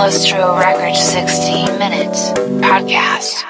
Lustro 0.00 0.58
Record 0.58 0.96
16 0.96 1.78
Minutes 1.78 2.30
Podcast. 2.64 3.49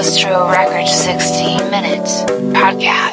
Lostro 0.00 0.48
Records 0.48 0.90
60 0.94 1.58
Minutes 1.70 2.22
Podcast. 2.56 3.09